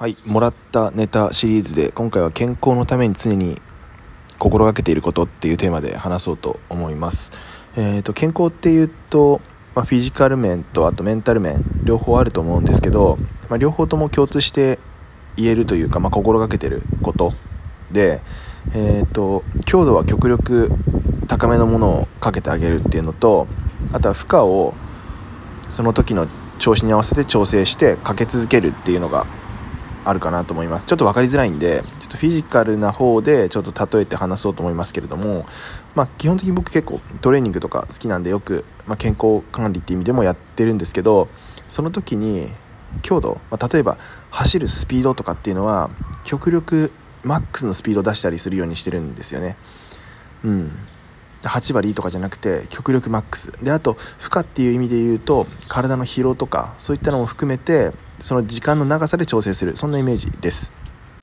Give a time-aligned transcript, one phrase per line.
[0.00, 3.60] はい、もらったネタシリーズで今回は健康のために常に
[4.38, 7.32] 心がけていることっていうテーマで話そうと思います。
[7.76, 9.42] えー、と健康っていうと、
[9.74, 13.18] まあ、フィジカル面とあとメンタル面両方あると思うんですけど、
[13.50, 14.78] まあ、両方とも共通して
[15.36, 17.34] 言えるというか、まあ、心がけてること
[17.92, 18.22] で、
[18.72, 20.70] えー、と強度は極力
[21.28, 23.48] 高めのものをかけてあげるっていうのと
[23.92, 24.72] あとは負荷を
[25.68, 26.26] その時の
[26.58, 29.26] 調子に合わせて調整してかけ続けるっていうのが
[30.04, 30.86] あるかなと思います。
[30.86, 35.46] ちょっと分かりづらいんでちょっとフィジカルな方でちょっと例えて話そうと思いますけれども、
[35.94, 41.28] まあ、基本的に僕結構トレーニングとか好きなんでよく、まあ、健康管理っていう意味でもやってるんですけど
[41.68, 42.48] その時に
[43.02, 43.98] 強度、まあ、例えば
[44.30, 45.90] 走るスピードとかっていうのは
[46.24, 46.90] 極力
[47.22, 49.56] マックスのスピードを出したりするようにしてるんですよね。
[50.44, 50.72] うん。
[51.42, 53.52] 8割とかじゃなくて極力マックス。
[53.62, 59.76] であと負荷っていう意味で言うと体の疲労とかそういったのも含めてその時間の長さで調整する。
[59.76, 60.72] そんなイメージです。